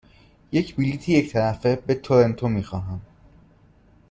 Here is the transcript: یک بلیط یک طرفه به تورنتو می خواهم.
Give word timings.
یک 0.51 0.75
بلیط 0.75 1.09
یک 1.09 1.29
طرفه 1.31 1.75
به 1.75 1.95
تورنتو 1.95 2.47
می 2.47 2.63
خواهم. 2.63 3.01